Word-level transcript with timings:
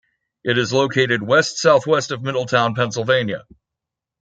It 0.43 0.57
is 0.57 0.73
located 0.73 1.21
west-southwest 1.21 2.09
of 2.09 2.23
Middletown, 2.23 2.73
Pennsylvania. 2.73 3.45